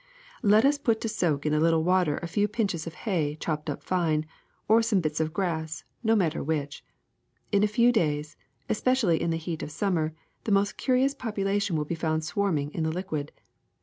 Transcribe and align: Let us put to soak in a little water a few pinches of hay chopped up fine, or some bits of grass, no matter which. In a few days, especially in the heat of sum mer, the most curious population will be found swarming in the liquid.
Let 0.41 0.65
us 0.65 0.79
put 0.79 0.99
to 1.01 1.07
soak 1.07 1.45
in 1.45 1.53
a 1.53 1.59
little 1.59 1.83
water 1.83 2.17
a 2.23 2.27
few 2.27 2.47
pinches 2.47 2.87
of 2.87 2.95
hay 3.05 3.35
chopped 3.39 3.69
up 3.69 3.83
fine, 3.83 4.25
or 4.67 4.81
some 4.81 4.99
bits 4.99 5.19
of 5.19 5.31
grass, 5.31 5.83
no 6.01 6.15
matter 6.15 6.43
which. 6.43 6.83
In 7.51 7.61
a 7.63 7.67
few 7.67 7.91
days, 7.91 8.35
especially 8.67 9.21
in 9.21 9.29
the 9.29 9.37
heat 9.37 9.61
of 9.61 9.69
sum 9.69 9.93
mer, 9.93 10.13
the 10.43 10.51
most 10.51 10.75
curious 10.75 11.13
population 11.13 11.75
will 11.75 11.85
be 11.85 11.93
found 11.93 12.23
swarming 12.23 12.71
in 12.73 12.81
the 12.81 12.91
liquid. 12.91 13.31